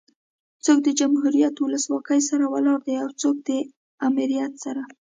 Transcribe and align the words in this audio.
څوک 0.63 0.77
د 0.83 0.89
جمهوريت 0.99 1.55
ولسواکي 1.59 2.19
سره 2.29 2.43
ولاړ 2.53 2.79
دي 2.87 2.95
او 3.03 3.09
څوک 3.21 3.35
ده 3.47 3.57
امريت 4.07 4.53
سره 4.63 4.81